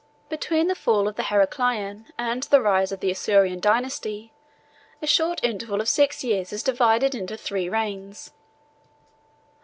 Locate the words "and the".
2.17-2.59